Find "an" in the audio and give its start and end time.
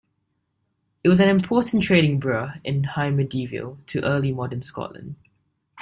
1.19-1.29